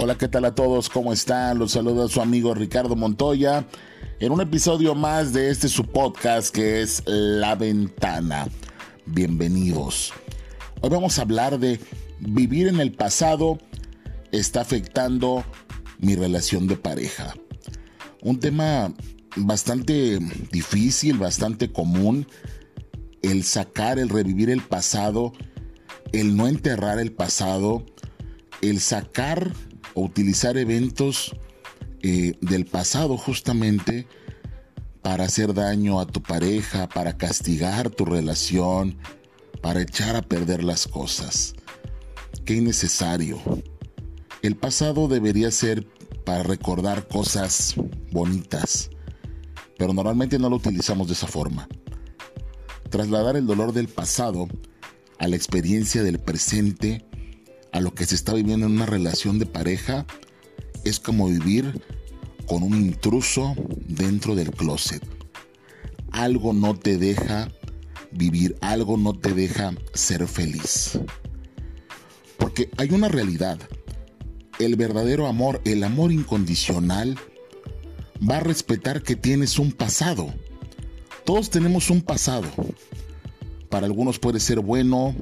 Hola, 0.00 0.16
¿qué 0.16 0.28
tal 0.28 0.44
a 0.44 0.54
todos? 0.54 0.88
¿Cómo 0.88 1.12
están? 1.12 1.58
Los 1.58 1.72
saluda 1.72 2.06
su 2.06 2.20
amigo 2.20 2.54
Ricardo 2.54 2.94
Montoya 2.94 3.66
en 4.20 4.30
un 4.30 4.40
episodio 4.40 4.94
más 4.94 5.32
de 5.32 5.50
este 5.50 5.68
su 5.68 5.86
podcast 5.86 6.54
que 6.54 6.82
es 6.82 7.02
La 7.04 7.56
Ventana. 7.56 8.46
Bienvenidos. 9.06 10.12
Hoy 10.82 10.90
vamos 10.90 11.18
a 11.18 11.22
hablar 11.22 11.58
de 11.58 11.80
vivir 12.20 12.68
en 12.68 12.78
el 12.78 12.92
pasado 12.92 13.58
está 14.30 14.60
afectando 14.60 15.44
mi 15.98 16.14
relación 16.14 16.68
de 16.68 16.76
pareja. 16.76 17.34
Un 18.22 18.38
tema 18.38 18.94
bastante 19.34 20.20
difícil, 20.52 21.18
bastante 21.18 21.72
común, 21.72 22.28
el 23.22 23.42
sacar, 23.42 23.98
el 23.98 24.10
revivir 24.10 24.48
el 24.48 24.60
pasado, 24.60 25.32
el 26.12 26.36
no 26.36 26.46
enterrar 26.46 27.00
el 27.00 27.10
pasado, 27.10 27.84
el 28.62 28.78
sacar 28.78 29.52
o 29.94 30.02
utilizar 30.02 30.56
eventos 30.56 31.34
eh, 32.02 32.34
del 32.40 32.64
pasado 32.66 33.16
justamente 33.16 34.06
para 35.02 35.24
hacer 35.24 35.54
daño 35.54 36.00
a 36.00 36.06
tu 36.06 36.22
pareja, 36.22 36.88
para 36.88 37.16
castigar 37.16 37.90
tu 37.90 38.04
relación, 38.04 38.98
para 39.62 39.82
echar 39.82 40.16
a 40.16 40.22
perder 40.22 40.62
las 40.62 40.86
cosas. 40.86 41.54
Qué 42.44 42.54
innecesario. 42.54 43.40
El 44.42 44.56
pasado 44.56 45.08
debería 45.08 45.50
ser 45.50 45.86
para 46.24 46.42
recordar 46.42 47.08
cosas 47.08 47.74
bonitas, 48.12 48.90
pero 49.78 49.92
normalmente 49.92 50.38
no 50.38 50.48
lo 50.50 50.56
utilizamos 50.56 51.08
de 51.08 51.14
esa 51.14 51.26
forma. 51.26 51.68
Trasladar 52.90 53.36
el 53.36 53.46
dolor 53.46 53.72
del 53.72 53.88
pasado 53.88 54.46
a 55.18 55.26
la 55.26 55.36
experiencia 55.36 56.02
del 56.02 56.18
presente 56.20 57.07
a 57.72 57.80
lo 57.80 57.94
que 57.94 58.06
se 58.06 58.14
está 58.14 58.34
viviendo 58.34 58.66
en 58.66 58.72
una 58.72 58.86
relación 58.86 59.38
de 59.38 59.46
pareja 59.46 60.06
es 60.84 61.00
como 61.00 61.28
vivir 61.28 61.82
con 62.46 62.62
un 62.62 62.74
intruso 62.74 63.54
dentro 63.86 64.34
del 64.34 64.50
closet. 64.50 65.02
Algo 66.10 66.52
no 66.52 66.74
te 66.74 66.96
deja 66.96 67.52
vivir, 68.10 68.56
algo 68.60 68.96
no 68.96 69.12
te 69.12 69.34
deja 69.34 69.72
ser 69.92 70.26
feliz. 70.26 70.98
Porque 72.38 72.70
hay 72.78 72.90
una 72.90 73.08
realidad. 73.08 73.58
El 74.58 74.76
verdadero 74.76 75.26
amor, 75.26 75.60
el 75.64 75.84
amor 75.84 76.10
incondicional, 76.10 77.16
va 78.28 78.38
a 78.38 78.40
respetar 78.40 79.02
que 79.02 79.14
tienes 79.14 79.58
un 79.58 79.72
pasado. 79.72 80.32
Todos 81.24 81.50
tenemos 81.50 81.90
un 81.90 82.00
pasado. 82.00 82.48
Para 83.68 83.86
algunos 83.86 84.18
puede 84.18 84.40
ser 84.40 84.60
bueno, 84.60 85.14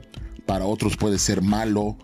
para 0.47 0.66
otros 0.66 0.97
puede 0.97 1.19
ser 1.19 1.42
malo, 1.42 1.98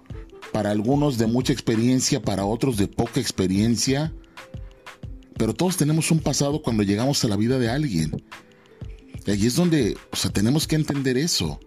para 0.53 0.71
algunos 0.71 1.19
de 1.19 1.27
mucha 1.27 1.53
experiencia, 1.53 2.21
para 2.21 2.45
otros 2.45 2.77
de 2.77 2.87
poca 2.87 3.21
experiencia. 3.21 4.13
Pero 5.37 5.55
todos 5.55 5.77
tenemos 5.77 6.11
un 6.11 6.21
pasado 6.21 6.63
cuando 6.63 6.83
llegamos 6.83 7.25
a 7.25 7.29
la 7.29 7.37
vida 7.37 7.59
de 7.59 7.71
alguien. 7.71 8.25
Y 9.27 9.31
ahí 9.31 9.47
es 9.47 9.57
donde, 9.57 9.97
o 10.13 10.17
sea, 10.17 10.31
tenemos 10.31 10.67
que 10.67 10.77
entender 10.77 11.17
eso. 11.17 11.59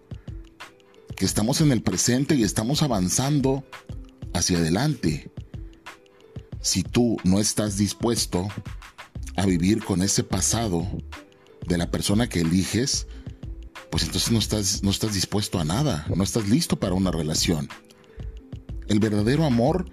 Que 1.16 1.24
estamos 1.24 1.60
en 1.60 1.72
el 1.72 1.82
presente 1.82 2.36
y 2.36 2.42
estamos 2.42 2.82
avanzando 2.82 3.64
hacia 4.32 4.58
adelante. 4.58 5.30
Si 6.60 6.82
tú 6.82 7.16
no 7.24 7.40
estás 7.40 7.76
dispuesto 7.76 8.48
a 9.36 9.46
vivir 9.46 9.84
con 9.84 10.02
ese 10.02 10.22
pasado 10.22 10.86
de 11.66 11.78
la 11.78 11.90
persona 11.90 12.28
que 12.28 12.40
eliges, 12.40 13.06
pues 13.90 14.04
entonces 14.04 14.30
no 14.30 14.38
estás, 14.38 14.82
no 14.82 14.90
estás 14.90 15.14
dispuesto 15.14 15.58
a 15.58 15.64
nada, 15.64 16.06
no 16.14 16.22
estás 16.22 16.48
listo 16.48 16.78
para 16.78 16.94
una 16.94 17.10
relación. 17.10 17.68
El 18.88 19.00
verdadero 19.00 19.44
amor, 19.44 19.86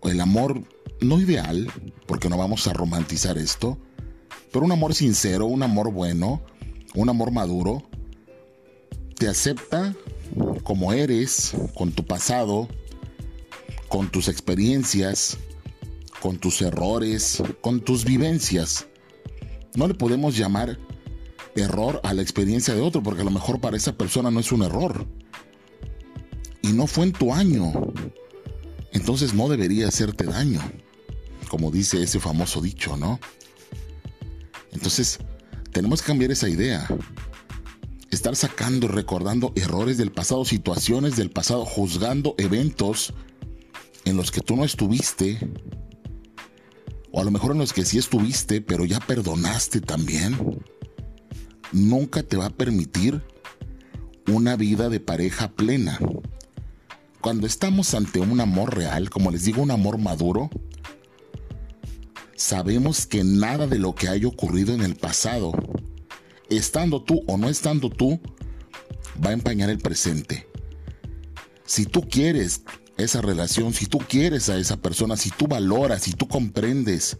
o 0.00 0.08
el 0.08 0.20
amor 0.20 0.62
no 1.00 1.20
ideal, 1.20 1.70
porque 2.06 2.28
no 2.28 2.38
vamos 2.38 2.66
a 2.66 2.72
romantizar 2.72 3.38
esto, 3.38 3.78
pero 4.52 4.64
un 4.64 4.72
amor 4.72 4.94
sincero, 4.94 5.46
un 5.46 5.62
amor 5.62 5.92
bueno, 5.92 6.42
un 6.94 7.08
amor 7.08 7.30
maduro, 7.30 7.82
te 9.16 9.28
acepta 9.28 9.94
como 10.62 10.92
eres, 10.92 11.54
con 11.74 11.92
tu 11.92 12.04
pasado, 12.04 12.68
con 13.88 14.10
tus 14.10 14.28
experiencias, 14.28 15.38
con 16.20 16.38
tus 16.38 16.62
errores, 16.62 17.42
con 17.60 17.80
tus 17.80 18.04
vivencias. 18.04 18.86
No 19.74 19.88
le 19.88 19.94
podemos 19.94 20.36
llamar 20.36 20.78
error 21.56 22.00
a 22.04 22.14
la 22.14 22.22
experiencia 22.22 22.74
de 22.74 22.80
otro, 22.80 23.02
porque 23.02 23.22
a 23.22 23.24
lo 23.24 23.30
mejor 23.30 23.60
para 23.60 23.76
esa 23.76 23.96
persona 23.96 24.30
no 24.30 24.40
es 24.40 24.52
un 24.52 24.62
error 24.62 25.06
y 26.68 26.72
no 26.72 26.86
fue 26.86 27.06
en 27.06 27.12
tu 27.12 27.32
año, 27.32 27.72
entonces 28.92 29.32
no 29.32 29.48
debería 29.48 29.88
hacerte 29.88 30.24
daño, 30.24 30.60
como 31.48 31.70
dice 31.70 32.02
ese 32.02 32.20
famoso 32.20 32.60
dicho, 32.60 32.96
¿no? 32.96 33.18
Entonces, 34.72 35.18
tenemos 35.72 36.02
que 36.02 36.08
cambiar 36.08 36.30
esa 36.30 36.48
idea. 36.48 36.86
Estar 38.10 38.36
sacando, 38.36 38.86
recordando 38.88 39.52
errores 39.56 39.96
del 39.96 40.12
pasado, 40.12 40.44
situaciones 40.44 41.16
del 41.16 41.30
pasado, 41.30 41.64
juzgando 41.64 42.34
eventos 42.38 43.14
en 44.04 44.16
los 44.16 44.30
que 44.30 44.40
tú 44.40 44.56
no 44.56 44.64
estuviste, 44.64 45.38
o 47.10 47.20
a 47.20 47.24
lo 47.24 47.30
mejor 47.30 47.52
en 47.52 47.58
los 47.58 47.72
que 47.72 47.84
sí 47.84 47.96
estuviste, 47.96 48.60
pero 48.60 48.84
ya 48.84 49.00
perdonaste 49.00 49.80
también, 49.80 50.60
nunca 51.72 52.22
te 52.22 52.36
va 52.36 52.46
a 52.46 52.50
permitir 52.50 53.22
una 54.26 54.56
vida 54.56 54.90
de 54.90 55.00
pareja 55.00 55.52
plena. 55.52 55.98
Cuando 57.20 57.46
estamos 57.46 57.94
ante 57.94 58.20
un 58.20 58.40
amor 58.40 58.76
real, 58.76 59.10
como 59.10 59.30
les 59.30 59.44
digo, 59.44 59.62
un 59.62 59.72
amor 59.72 59.98
maduro, 59.98 60.50
sabemos 62.36 63.06
que 63.06 63.24
nada 63.24 63.66
de 63.66 63.78
lo 63.78 63.94
que 63.94 64.08
haya 64.08 64.28
ocurrido 64.28 64.72
en 64.72 64.82
el 64.82 64.94
pasado, 64.94 65.52
estando 66.48 67.02
tú 67.02 67.22
o 67.26 67.36
no 67.36 67.48
estando 67.48 67.90
tú, 67.90 68.20
va 69.24 69.30
a 69.30 69.32
empañar 69.32 69.68
el 69.68 69.78
presente. 69.78 70.46
Si 71.66 71.86
tú 71.86 72.08
quieres 72.08 72.62
esa 72.96 73.20
relación, 73.20 73.74
si 73.74 73.86
tú 73.86 73.98
quieres 73.98 74.48
a 74.48 74.56
esa 74.56 74.76
persona, 74.76 75.16
si 75.16 75.30
tú 75.30 75.48
valoras, 75.48 76.02
si 76.02 76.12
tú 76.12 76.28
comprendes, 76.28 77.18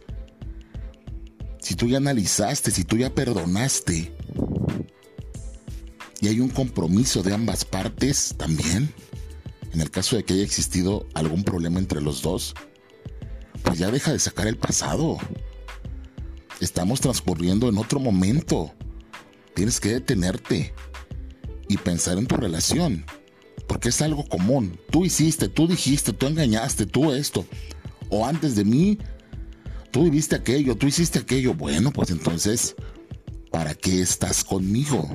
si 1.60 1.74
tú 1.74 1.88
ya 1.88 1.96
analizaste, 1.96 2.70
si 2.70 2.84
tú 2.84 2.96
ya 2.96 3.14
perdonaste, 3.14 4.12
y 6.20 6.28
hay 6.28 6.40
un 6.40 6.48
compromiso 6.48 7.22
de 7.22 7.34
ambas 7.34 7.64
partes 7.64 8.34
también, 8.36 8.92
en 9.78 9.82
el 9.82 9.92
caso 9.92 10.16
de 10.16 10.24
que 10.24 10.34
haya 10.34 10.42
existido 10.42 11.06
algún 11.14 11.44
problema 11.44 11.78
entre 11.78 12.00
los 12.00 12.20
dos, 12.20 12.52
pues 13.62 13.78
ya 13.78 13.92
deja 13.92 14.10
de 14.12 14.18
sacar 14.18 14.48
el 14.48 14.56
pasado. 14.56 15.18
Estamos 16.60 17.00
transcurriendo 17.00 17.68
en 17.68 17.78
otro 17.78 18.00
momento. 18.00 18.74
Tienes 19.54 19.78
que 19.78 19.90
detenerte 19.90 20.74
y 21.68 21.76
pensar 21.76 22.18
en 22.18 22.26
tu 22.26 22.34
relación, 22.34 23.04
porque 23.68 23.90
es 23.90 24.02
algo 24.02 24.24
común. 24.24 24.80
Tú 24.90 25.04
hiciste, 25.04 25.48
tú 25.48 25.68
dijiste, 25.68 26.12
tú 26.12 26.26
engañaste, 26.26 26.84
tú 26.84 27.12
esto. 27.12 27.46
O 28.10 28.26
antes 28.26 28.56
de 28.56 28.64
mí, 28.64 28.98
tú 29.92 30.02
viviste 30.02 30.34
aquello, 30.34 30.76
tú 30.76 30.88
hiciste 30.88 31.20
aquello. 31.20 31.54
Bueno, 31.54 31.92
pues 31.92 32.10
entonces, 32.10 32.74
¿para 33.52 33.76
qué 33.76 34.02
estás 34.02 34.42
conmigo? 34.42 35.08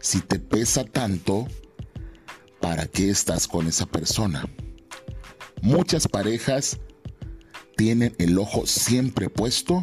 Si 0.00 0.22
te 0.22 0.38
pesa 0.38 0.84
tanto, 0.84 1.46
¿para 2.70 2.86
qué 2.86 3.10
estás 3.10 3.48
con 3.48 3.66
esa 3.66 3.84
persona? 3.84 4.48
Muchas 5.60 6.06
parejas 6.06 6.78
tienen 7.76 8.14
el 8.18 8.38
ojo 8.38 8.64
siempre 8.64 9.28
puesto 9.28 9.82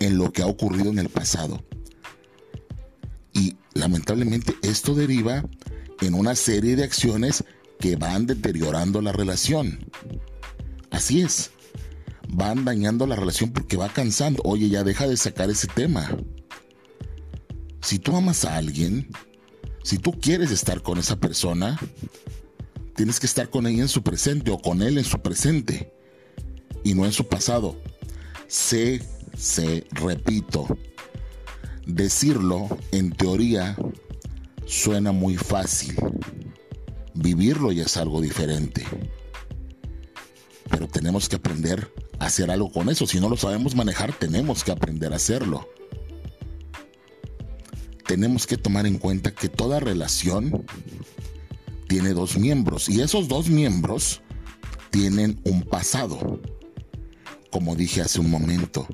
en 0.00 0.18
lo 0.18 0.32
que 0.32 0.42
ha 0.42 0.46
ocurrido 0.46 0.90
en 0.90 0.98
el 0.98 1.08
pasado. 1.08 1.62
Y 3.32 3.54
lamentablemente 3.74 4.56
esto 4.62 4.96
deriva 4.96 5.44
en 6.00 6.14
una 6.14 6.34
serie 6.34 6.74
de 6.74 6.82
acciones 6.82 7.44
que 7.78 7.94
van 7.94 8.26
deteriorando 8.26 9.00
la 9.00 9.12
relación. 9.12 9.78
Así 10.90 11.20
es, 11.20 11.52
van 12.28 12.64
dañando 12.64 13.06
la 13.06 13.14
relación 13.14 13.52
porque 13.52 13.76
va 13.76 13.88
cansando. 13.88 14.42
Oye, 14.44 14.68
ya 14.68 14.82
deja 14.82 15.06
de 15.06 15.16
sacar 15.16 15.48
ese 15.48 15.68
tema. 15.68 16.10
Si 17.82 18.00
tú 18.00 18.16
amas 18.16 18.44
a 18.44 18.56
alguien, 18.56 19.08
si 19.84 19.98
tú 19.98 20.12
quieres 20.18 20.50
estar 20.50 20.82
con 20.82 20.98
esa 20.98 21.16
persona, 21.16 21.78
tienes 22.96 23.20
que 23.20 23.26
estar 23.26 23.50
con 23.50 23.66
ella 23.66 23.82
en 23.82 23.88
su 23.88 24.02
presente 24.02 24.50
o 24.50 24.58
con 24.58 24.80
él 24.80 24.96
en 24.96 25.04
su 25.04 25.20
presente 25.20 25.92
y 26.82 26.94
no 26.94 27.04
en 27.04 27.12
su 27.12 27.28
pasado. 27.28 27.76
Sé, 28.48 29.02
sé, 29.36 29.86
repito, 29.90 30.66
decirlo 31.86 32.66
en 32.92 33.12
teoría 33.12 33.76
suena 34.64 35.12
muy 35.12 35.36
fácil. 35.36 35.94
Vivirlo 37.12 37.70
ya 37.70 37.84
es 37.84 37.98
algo 37.98 38.22
diferente. 38.22 38.86
Pero 40.70 40.88
tenemos 40.88 41.28
que 41.28 41.36
aprender 41.36 41.92
a 42.18 42.24
hacer 42.24 42.50
algo 42.50 42.72
con 42.72 42.88
eso. 42.88 43.06
Si 43.06 43.20
no 43.20 43.28
lo 43.28 43.36
sabemos 43.36 43.74
manejar, 43.74 44.14
tenemos 44.14 44.64
que 44.64 44.72
aprender 44.72 45.12
a 45.12 45.16
hacerlo 45.16 45.68
tenemos 48.06 48.46
que 48.46 48.56
tomar 48.56 48.86
en 48.86 48.98
cuenta 48.98 49.34
que 49.34 49.48
toda 49.48 49.80
relación 49.80 50.64
tiene 51.88 52.10
dos 52.10 52.36
miembros 52.36 52.88
y 52.88 53.00
esos 53.00 53.28
dos 53.28 53.48
miembros 53.48 54.22
tienen 54.90 55.40
un 55.44 55.62
pasado, 55.62 56.40
como 57.50 57.74
dije 57.74 58.00
hace 58.00 58.20
un 58.20 58.30
momento. 58.30 58.86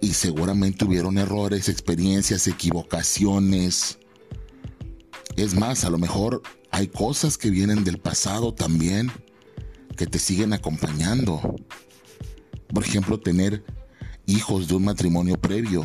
Y 0.00 0.14
seguramente 0.14 0.84
hubieron 0.84 1.16
errores, 1.16 1.68
experiencias, 1.68 2.48
equivocaciones. 2.48 3.98
Es 5.36 5.54
más, 5.54 5.84
a 5.84 5.90
lo 5.90 5.98
mejor 5.98 6.42
hay 6.72 6.88
cosas 6.88 7.38
que 7.38 7.50
vienen 7.50 7.84
del 7.84 7.98
pasado 7.98 8.52
también, 8.52 9.12
que 9.96 10.06
te 10.06 10.18
siguen 10.18 10.52
acompañando. 10.52 11.56
Por 12.72 12.82
ejemplo, 12.82 13.20
tener 13.20 13.64
hijos 14.26 14.66
de 14.66 14.74
un 14.74 14.84
matrimonio 14.84 15.40
previo 15.40 15.84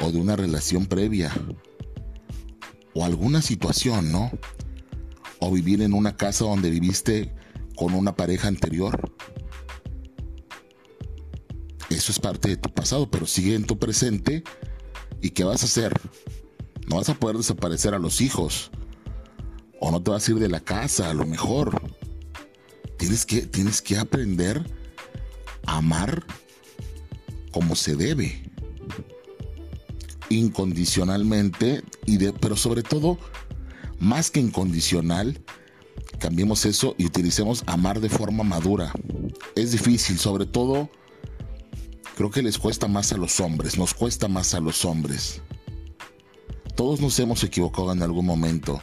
o 0.00 0.10
de 0.10 0.18
una 0.18 0.36
relación 0.36 0.86
previa 0.86 1.32
o 2.94 3.04
alguna 3.04 3.42
situación, 3.42 4.12
¿no? 4.12 4.30
O 5.40 5.50
vivir 5.50 5.82
en 5.82 5.92
una 5.92 6.16
casa 6.16 6.44
donde 6.44 6.70
viviste 6.70 7.34
con 7.76 7.94
una 7.94 8.14
pareja 8.14 8.48
anterior. 8.48 9.12
Eso 11.90 12.12
es 12.12 12.18
parte 12.18 12.48
de 12.48 12.56
tu 12.56 12.72
pasado, 12.72 13.10
pero 13.10 13.26
sigue 13.26 13.54
en 13.54 13.64
tu 13.64 13.78
presente. 13.78 14.44
¿Y 15.20 15.30
qué 15.30 15.44
vas 15.44 15.62
a 15.62 15.66
hacer? 15.66 15.92
No 16.86 16.96
vas 16.96 17.08
a 17.08 17.14
poder 17.14 17.36
desaparecer 17.36 17.94
a 17.94 17.98
los 17.98 18.20
hijos. 18.20 18.70
O 19.80 19.90
no 19.90 20.02
te 20.02 20.10
vas 20.10 20.26
a 20.26 20.32
ir 20.32 20.38
de 20.38 20.48
la 20.48 20.60
casa, 20.60 21.10
a 21.10 21.14
lo 21.14 21.26
mejor. 21.26 21.82
Tienes 22.96 23.26
que, 23.26 23.42
tienes 23.42 23.82
que 23.82 23.98
aprender 23.98 24.64
a 25.66 25.78
amar 25.78 26.24
como 27.50 27.74
se 27.76 27.96
debe 27.96 28.53
incondicionalmente, 30.30 31.82
y 32.06 32.16
de, 32.18 32.32
pero 32.32 32.56
sobre 32.56 32.82
todo, 32.82 33.18
más 33.98 34.30
que 34.30 34.40
incondicional, 34.40 35.42
cambiemos 36.18 36.64
eso 36.64 36.94
y 36.98 37.06
utilicemos 37.06 37.64
amar 37.66 38.00
de 38.00 38.08
forma 38.08 38.44
madura. 38.44 38.92
Es 39.54 39.72
difícil, 39.72 40.18
sobre 40.18 40.46
todo, 40.46 40.90
creo 42.16 42.30
que 42.30 42.42
les 42.42 42.58
cuesta 42.58 42.88
más 42.88 43.12
a 43.12 43.16
los 43.16 43.40
hombres, 43.40 43.78
nos 43.78 43.94
cuesta 43.94 44.28
más 44.28 44.54
a 44.54 44.60
los 44.60 44.84
hombres. 44.84 45.42
Todos 46.74 47.00
nos 47.00 47.18
hemos 47.18 47.44
equivocado 47.44 47.92
en 47.92 48.02
algún 48.02 48.26
momento. 48.26 48.80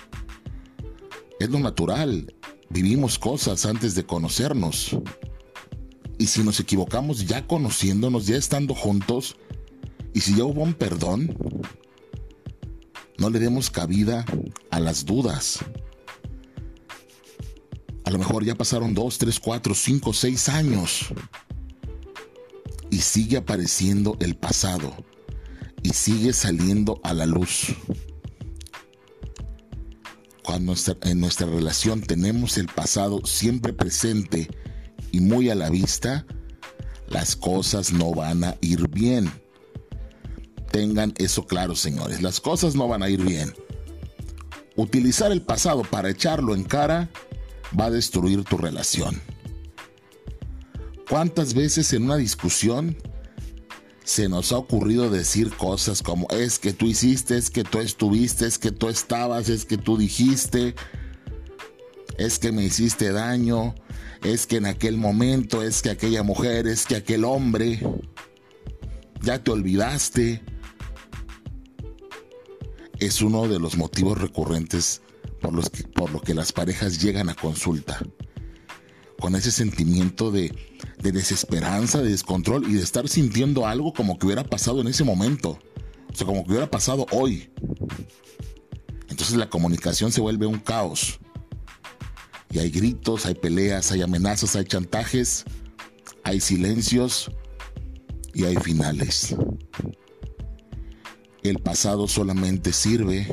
Es 1.40 1.50
lo 1.50 1.60
natural, 1.60 2.34
vivimos 2.70 3.20
cosas 3.20 3.66
antes 3.66 3.96
de 3.96 4.06
conocernos. 4.06 4.98
Y 6.18 6.28
si 6.28 6.44
nos 6.44 6.60
equivocamos 6.60 7.26
ya 7.26 7.48
conociéndonos, 7.48 8.28
ya 8.28 8.38
estando 8.38 8.76
juntos, 8.76 9.38
y 10.14 10.22
si 10.22 10.36
ya 10.36 10.44
hubo 10.44 10.62
un 10.62 10.74
perdón, 10.74 11.36
no 13.18 13.30
le 13.30 13.40
demos 13.40 13.70
cabida 13.70 14.26
a 14.70 14.80
las 14.80 15.06
dudas. 15.06 15.60
A 18.04 18.10
lo 18.12 18.18
mejor 18.18 18.44
ya 18.44 18.56
pasaron 18.56 18.94
dos, 18.94 19.18
tres, 19.18 19.40
cuatro, 19.40 19.74
cinco, 19.74 20.12
seis 20.12 20.50
años 20.50 21.08
y 22.90 22.98
sigue 22.98 23.38
apareciendo 23.38 24.18
el 24.20 24.36
pasado 24.36 24.94
y 25.84 25.90
sigue 25.90 26.34
saliendo 26.34 27.00
a 27.04 27.14
la 27.14 27.26
luz. 27.26 27.74
Cuando 30.44 30.74
en 31.04 31.20
nuestra 31.20 31.48
relación 31.48 32.02
tenemos 32.02 32.58
el 32.58 32.68
pasado 32.68 33.22
siempre 33.26 33.72
presente 33.72 34.50
y 35.12 35.22
muy 35.22 35.50
a 35.50 35.56
la 35.56 35.70
vista, 35.70 36.26
las 37.08 37.36
cosas 37.36 37.94
no 37.94 38.12
van 38.12 38.44
a 38.44 38.58
ir 38.62 38.90
bien. 38.90 39.32
Tengan 40.72 41.14
eso 41.18 41.46
claro, 41.46 41.76
señores. 41.76 42.22
Las 42.22 42.40
cosas 42.40 42.76
no 42.76 42.88
van 42.88 43.04
a 43.04 43.10
ir 43.10 43.24
bien. 43.24 43.54
Utilizar 44.76 45.32
el 45.32 45.42
pasado 45.42 45.84
para 45.84 46.10
echarlo 46.10 46.56
en 46.56 46.64
cara 46.64 47.10
va 47.78 47.86
a 47.86 47.92
destruir 47.92 48.44
tu 48.44 48.58
relación. 48.58 49.22
¿Cuántas 51.10 51.54
veces 51.54 51.92
en 51.92 52.04
una 52.04 52.16
discusión 52.16 52.96
se 54.06 54.30
nos 54.30 54.52
ha 54.52 54.58
ocurrido 54.58 55.10
decir 55.10 55.52
cosas 55.52 56.02
como 56.02 56.28
es 56.30 56.58
que 56.58 56.74
tú 56.74 56.88
hiciste, 56.88 57.38
es 57.38 57.50
que 57.50 57.64
tú 57.64 57.80
estuviste, 57.80 58.46
es 58.46 58.58
que 58.58 58.72
tú 58.72 58.88
estabas, 58.88 59.50
es 59.50 59.66
que 59.66 59.78
tú 59.78 59.98
dijiste, 59.98 60.74
es 62.18 62.40
que 62.40 62.52
me 62.52 62.64
hiciste 62.64 63.12
daño, 63.12 63.76
es 64.24 64.48
que 64.48 64.58
en 64.58 64.66
aquel 64.66 64.98
momento, 64.98 65.64
es 65.64 65.82
que 65.82 65.90
aquella 65.90 66.24
mujer, 66.24 66.68
es 66.68 66.86
que 66.86 66.96
aquel 66.96 67.26
hombre, 67.26 67.80
ya 69.22 69.44
te 69.44 69.52
olvidaste, 69.52 70.42
es 73.02 73.24
uno 73.24 73.48
de 73.48 73.60
los 73.60 73.78
motivos 73.78 74.22
recurrentes 74.22 75.02
por 75.42 75.54
los 75.54 75.70
que, 75.72 75.84
por 75.84 76.12
lo 76.12 76.22
que 76.22 76.36
las 76.36 76.54
parejas 76.54 77.02
llegan 77.02 77.30
a 77.30 77.36
consulta. 77.36 78.00
Con 79.20 79.36
ese 79.36 79.52
sentimiento 79.52 80.32
de, 80.32 80.54
de 81.00 81.12
desesperanza, 81.12 82.02
de 82.02 82.12
descontrol 82.12 82.70
y 82.70 82.74
de 82.74 82.84
estar 82.84 83.10
sintiendo 83.10 83.66
algo 83.66 83.92
como 83.92 84.18
que 84.18 84.28
hubiera 84.28 84.44
pasado 84.44 84.82
en 84.82 84.88
ese 84.88 85.04
momento. 85.04 85.60
O 86.12 86.16
sea, 86.16 86.28
como 86.28 86.44
que 86.44 86.52
hubiera 86.52 86.70
pasado 86.70 87.08
hoy. 87.12 87.52
Entonces 89.10 89.36
la 89.36 89.50
comunicación 89.50 90.12
se 90.12 90.22
vuelve 90.22 90.46
un 90.46 90.60
caos. 90.60 91.20
Y 92.52 92.60
hay 92.60 92.70
gritos, 92.70 93.26
hay 93.26 93.34
peleas, 93.34 93.92
hay 93.92 94.04
amenazas, 94.04 94.56
hay 94.56 94.66
chantajes, 94.66 95.44
hay 96.24 96.40
silencios 96.40 97.32
y 98.34 98.44
hay 98.46 98.58
finales 98.58 99.36
el 101.44 101.60
pasado 101.60 102.08
solamente 102.08 102.72
sirve 102.72 103.28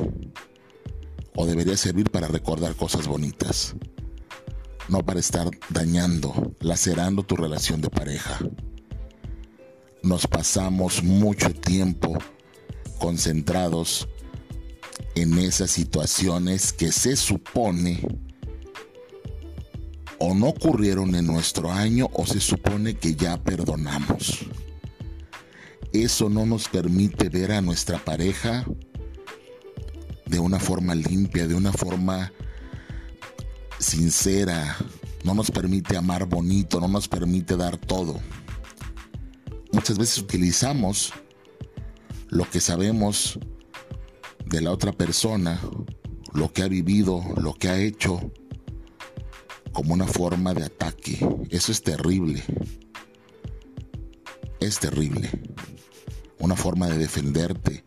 o 1.35 1.45
debería 1.45 1.77
servir 1.77 2.09
para 2.09 2.27
recordar 2.27 2.75
cosas 2.75 3.07
bonitas, 3.07 3.75
no 4.87 5.05
para 5.05 5.19
estar 5.19 5.49
dañando, 5.69 6.55
lacerando 6.59 7.23
tu 7.23 7.35
relación 7.35 7.81
de 7.81 7.89
pareja. 7.89 8.39
Nos 10.01 10.25
pasamos 10.27 11.03
mucho 11.03 11.53
tiempo 11.53 12.17
concentrados 12.99 14.07
en 15.15 15.37
esas 15.37 15.71
situaciones 15.71 16.73
que 16.73 16.91
se 16.91 17.15
supone 17.15 18.01
o 20.17 20.33
no 20.33 20.47
ocurrieron 20.47 21.15
en 21.15 21.27
nuestro 21.27 21.71
año 21.71 22.09
o 22.13 22.25
se 22.25 22.39
supone 22.39 22.95
que 22.95 23.15
ya 23.15 23.41
perdonamos 23.41 24.45
eso 25.93 26.29
no 26.29 26.45
nos 26.45 26.67
permite 26.67 27.29
ver 27.29 27.51
a 27.51 27.61
nuestra 27.61 27.97
pareja 27.97 28.65
de 30.25 30.39
una 30.39 30.59
forma 30.59 30.93
limpia, 30.93 31.47
de 31.47 31.55
una 31.55 31.73
forma 31.73 32.31
sincera, 33.79 34.77
no 35.23 35.33
nos 35.33 35.49
permite 35.49 35.97
amar 35.97 36.25
bonito, 36.25 36.79
no 36.79 36.87
nos 36.87 37.07
permite 37.07 37.57
dar 37.57 37.77
todo. 37.77 38.19
Muchas 39.71 39.97
veces 39.97 40.19
utilizamos 40.19 41.11
lo 42.27 42.47
que 42.47 42.59
sabemos 42.59 43.39
de 44.45 44.61
la 44.61 44.71
otra 44.71 44.91
persona, 44.91 45.59
lo 46.33 46.53
que 46.53 46.61
ha 46.61 46.67
vivido, 46.67 47.23
lo 47.37 47.55
que 47.55 47.69
ha 47.69 47.79
hecho, 47.79 48.31
como 49.73 49.95
una 49.95 50.07
forma 50.07 50.53
de 50.53 50.65
ataque. 50.65 51.17
Eso 51.49 51.71
es 51.71 51.81
terrible. 51.81 52.43
Es 54.59 54.79
terrible 54.79 55.31
una 56.39 56.55
forma 56.55 56.87
de 56.87 56.97
defenderte. 56.97 57.83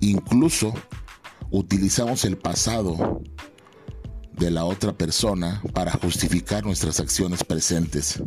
Incluso 0.00 0.74
utilizamos 1.50 2.24
el 2.24 2.36
pasado 2.36 3.22
de 4.32 4.50
la 4.50 4.64
otra 4.64 4.92
persona 4.92 5.62
para 5.72 5.92
justificar 5.92 6.64
nuestras 6.64 6.98
acciones 7.00 7.44
presentes. 7.44 8.22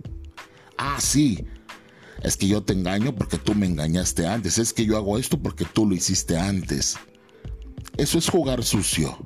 Ah, 0.78 0.98
sí, 1.00 1.46
es 2.22 2.38
que 2.38 2.48
yo 2.48 2.64
te 2.64 2.74
engaño 2.74 3.14
porque 3.14 3.38
tú 3.38 3.54
me 3.56 3.66
engañaste 3.66 4.26
antes, 4.26 4.58
es 4.58 4.74
que 4.74 4.86
yo 4.86 4.98
hago 4.98 5.18
esto 5.18 5.38
porque 5.38 5.66
tú 5.66 5.86
lo 5.86 5.96
hiciste 5.96 6.38
antes. 6.38 6.96
Eso 7.98 8.18
es 8.18 8.30
jugar 8.30 8.64
sucio, 8.64 9.18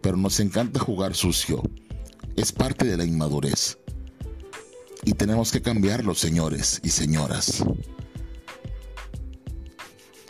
pero 0.00 0.16
nos 0.16 0.40
encanta 0.40 0.80
jugar 0.80 1.14
sucio. 1.14 1.62
Es 2.36 2.52
parte 2.52 2.84
de 2.86 2.96
la 2.96 3.04
inmadurez. 3.04 3.78
Y 5.04 5.12
tenemos 5.12 5.52
que 5.52 5.60
cambiarlo, 5.60 6.14
señores 6.14 6.80
y 6.82 6.88
señoras 6.88 7.62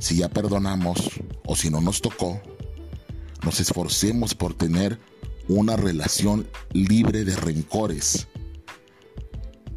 si 0.05 0.17
ya 0.17 0.29
perdonamos 0.29 0.99
o 1.47 1.57
si 1.57 1.71
no 1.71 1.81
nos 1.81 2.03
tocó, 2.03 2.39
nos 3.43 3.59
esforcemos 3.59 4.35
por 4.35 4.53
tener 4.53 5.01
una 5.49 5.79
relación 5.79 6.47
libre 6.75 7.25
de 7.25 7.35
rencores. 7.35 8.29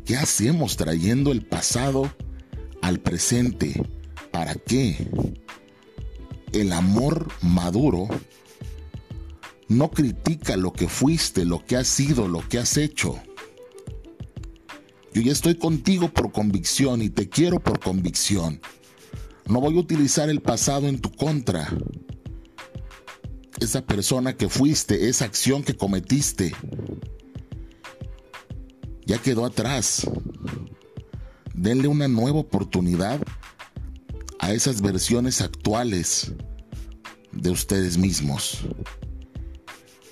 ¿Qué 0.03 0.17
hacemos 0.17 0.75
trayendo 0.75 1.31
el 1.31 1.45
pasado 1.45 2.13
al 2.81 2.99
presente? 2.99 3.81
¿Para 4.29 4.55
qué? 4.55 5.07
El 6.51 6.73
amor 6.73 7.29
maduro 7.41 8.09
no 9.69 9.91
critica 9.91 10.57
lo 10.57 10.73
que 10.73 10.89
fuiste, 10.89 11.45
lo 11.45 11.63
que 11.63 11.77
has 11.77 11.87
sido, 11.87 12.27
lo 12.27 12.45
que 12.49 12.59
has 12.59 12.75
hecho. 12.75 13.17
Yo 15.13 15.21
ya 15.21 15.31
estoy 15.31 15.55
contigo 15.55 16.09
por 16.09 16.33
convicción 16.33 17.01
y 17.01 17.09
te 17.09 17.29
quiero 17.29 17.61
por 17.61 17.79
convicción. 17.79 18.59
No 19.47 19.61
voy 19.61 19.77
a 19.77 19.79
utilizar 19.79 20.29
el 20.29 20.41
pasado 20.41 20.87
en 20.87 20.99
tu 20.99 21.09
contra. 21.11 21.69
Esa 23.59 23.85
persona 23.85 24.35
que 24.35 24.49
fuiste, 24.49 25.07
esa 25.07 25.25
acción 25.25 25.63
que 25.63 25.75
cometiste. 25.75 26.53
ya 29.05 29.17
quedó 29.19 29.45
atrás. 29.45 30.05
Denle 31.53 31.87
una 31.87 32.09
nueva 32.09 32.39
oportunidad 32.39 33.21
a 34.39 34.51
esas 34.51 34.81
versiones 34.81 35.41
actuales 35.41 36.33
de 37.31 37.49
ustedes 37.49 37.97
mismos. 37.97 38.67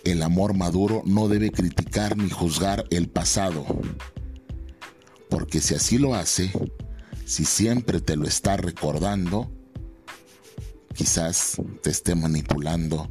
El 0.06 0.22
amor 0.24 0.54
maduro 0.54 1.04
no 1.06 1.28
debe 1.28 1.52
criticar 1.52 2.16
ni 2.16 2.30
juzgar 2.30 2.86
el 2.90 3.10
pasado, 3.10 3.66
porque 5.30 5.60
si 5.60 5.76
así 5.76 5.98
lo 5.98 6.16
hace, 6.16 6.52
si 7.26 7.44
siempre 7.44 8.00
te 8.00 8.16
lo 8.16 8.28
está 8.28 8.56
recordando, 8.56 9.52
quizás 10.94 11.58
te 11.82 11.90
esté 11.90 12.16
manipulando 12.16 13.10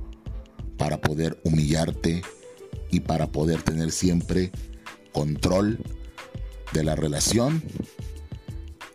para 0.79 1.01
poder 1.01 1.41
humillarte 1.45 2.23
y 2.91 3.01
para 3.01 3.31
poder 3.31 3.63
tener 3.63 3.91
siempre 3.91 4.53
control 5.13 5.83
de 6.73 6.85
la 6.85 6.95
relación 6.95 7.63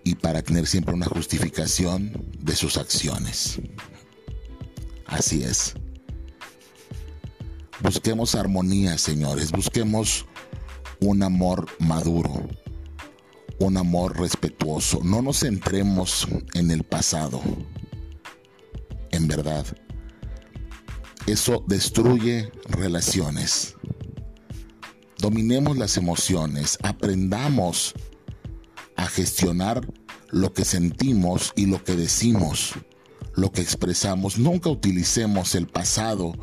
y 0.04 0.16
para 0.16 0.42
tener 0.42 0.66
siempre 0.66 0.96
una 0.96 1.06
justificación 1.06 2.26
de 2.40 2.56
sus 2.56 2.78
acciones. 2.78 3.60
Así 5.06 5.44
es. 5.44 5.74
Busquemos 7.82 8.36
armonía, 8.36 8.98
señores. 8.98 9.52
Busquemos 9.52 10.26
un 11.00 11.24
amor 11.24 11.68
maduro, 11.80 12.48
un 13.60 13.78
amor 13.78 14.18
respetuoso. 14.18 15.02
No 15.04 15.22
nos 15.22 15.42
centremos 15.42 16.28
en 16.54 16.72
el 16.72 16.84
pasado. 16.84 17.42
En 19.12 19.28
verdad. 19.28 19.66
Eso 21.28 21.64
destruye 21.68 22.52
relaciones. 22.70 23.76
Dominemos 25.18 25.78
las 25.78 25.98
emociones. 25.98 26.78
Aprendamos 26.82 27.94
a 28.96 29.06
gestionar 29.08 29.86
lo 30.30 30.54
que 30.54 30.66
sentimos 30.66 31.54
y 31.56 31.66
lo 31.66 31.84
que 31.84 31.96
decimos, 31.96 32.74
lo 33.36 33.52
que 33.52 33.62
expresamos. 33.62 34.38
Nunca 34.38 34.70
utilicemos 34.70 35.56
el 35.56 35.68
pasado 35.68 36.34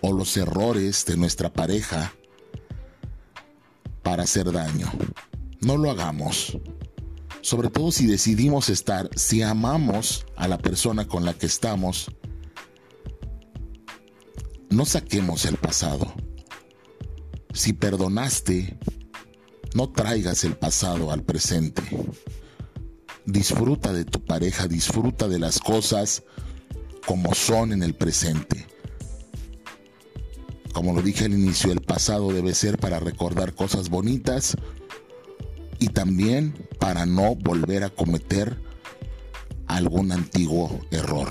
o 0.00 0.12
los 0.12 0.36
errores 0.36 1.04
de 1.06 1.16
nuestra 1.16 1.52
pareja 1.52 2.12
para 4.02 4.24
hacer 4.24 4.52
daño. 4.52 4.90
No 5.64 5.78
lo 5.78 5.90
hagamos. 5.90 6.58
Sobre 7.40 7.70
todo 7.70 7.90
si 7.90 8.06
decidimos 8.06 8.68
estar, 8.68 9.08
si 9.16 9.42
amamos 9.42 10.26
a 10.36 10.46
la 10.46 10.58
persona 10.58 11.08
con 11.08 11.24
la 11.24 11.32
que 11.34 11.46
estamos, 11.46 12.10
no 14.68 14.84
saquemos 14.84 15.46
el 15.46 15.56
pasado. 15.56 16.12
Si 17.54 17.72
perdonaste, 17.72 18.78
no 19.74 19.90
traigas 19.90 20.44
el 20.44 20.54
pasado 20.54 21.10
al 21.10 21.22
presente. 21.22 21.82
Disfruta 23.24 23.92
de 23.92 24.04
tu 24.04 24.22
pareja, 24.22 24.68
disfruta 24.68 25.28
de 25.28 25.38
las 25.38 25.60
cosas 25.60 26.24
como 27.06 27.34
son 27.34 27.72
en 27.72 27.82
el 27.82 27.94
presente. 27.94 28.66
Como 30.74 30.92
lo 30.92 31.00
dije 31.00 31.24
al 31.24 31.32
inicio, 31.32 31.72
el 31.72 31.80
pasado 31.80 32.32
debe 32.32 32.54
ser 32.54 32.78
para 32.78 33.00
recordar 33.00 33.54
cosas 33.54 33.88
bonitas 33.88 34.56
y 35.84 35.88
también 35.88 36.54
para 36.78 37.04
no 37.04 37.34
volver 37.34 37.84
a 37.84 37.90
cometer 37.90 38.58
algún 39.66 40.12
antiguo 40.12 40.80
error. 40.90 41.28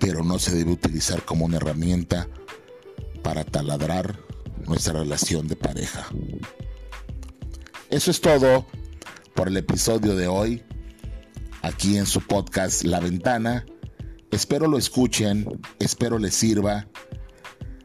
Pero 0.00 0.24
no 0.24 0.40
se 0.40 0.56
debe 0.56 0.72
utilizar 0.72 1.24
como 1.24 1.44
una 1.44 1.58
herramienta 1.58 2.26
para 3.22 3.44
taladrar 3.44 4.18
nuestra 4.66 4.94
relación 4.94 5.46
de 5.46 5.54
pareja. 5.54 6.08
Eso 7.90 8.10
es 8.10 8.20
todo 8.20 8.66
por 9.34 9.46
el 9.46 9.56
episodio 9.56 10.16
de 10.16 10.26
hoy, 10.26 10.64
aquí 11.62 11.96
en 11.96 12.06
su 12.06 12.20
podcast 12.20 12.82
La 12.82 12.98
Ventana. 12.98 13.66
Espero 14.32 14.66
lo 14.66 14.78
escuchen, 14.78 15.60
espero 15.78 16.18
les 16.18 16.34
sirva 16.34 16.88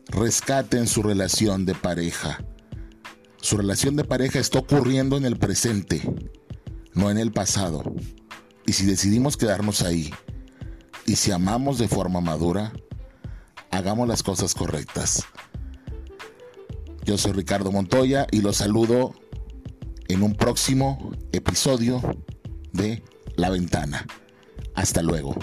rescaten 0.08 0.88
su 0.88 1.04
relación 1.04 1.66
de 1.68 1.76
pareja. 1.76 2.40
Su 3.46 3.58
relación 3.58 3.96
de 3.96 4.04
pareja 4.04 4.40
está 4.40 4.58
ocurriendo 4.58 5.18
en 5.18 5.24
el 5.24 5.38
presente, 5.38 6.02
no 6.96 7.12
en 7.12 7.20
el 7.20 7.32
pasado. 7.32 7.84
Y 8.66 8.74
si 8.74 8.88
decidimos 8.88 9.38
quedarnos 9.38 9.84
ahí, 9.84 10.12
y 11.06 11.16
si 11.16 11.30
amamos 11.30 11.78
de 11.78 11.88
forma 11.88 12.22
madura, 12.22 12.74
hagamos 13.70 14.08
las 14.08 14.24
cosas 14.24 14.56
correctas. 14.56 15.26
Yo 17.04 17.20
soy 17.20 17.34
Ricardo 17.34 17.72
Montoya 17.72 18.26
y 18.32 18.42
los 18.42 18.58
saludo 18.58 19.14
en 20.08 20.24
un 20.24 20.34
próximo 20.34 21.12
episodio 21.32 22.02
de 22.74 23.04
La 23.36 23.52
Ventana. 23.52 24.08
Hasta 24.74 25.04
luego. 25.04 25.36